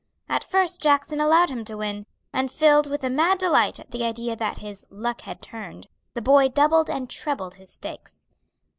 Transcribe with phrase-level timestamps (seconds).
[0.27, 4.03] At first Jackson allowed him to win, and filled with a mad delight at the
[4.03, 8.27] idea that "his luck had turned," the boy doubled and trebled his stakes.